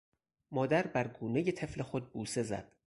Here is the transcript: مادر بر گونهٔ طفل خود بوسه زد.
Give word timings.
مادر 0.51 0.87
بر 0.87 1.07
گونهٔ 1.07 1.51
طفل 1.51 1.81
خود 1.83 2.11
بوسه 2.13 2.43
زد. 2.43 2.71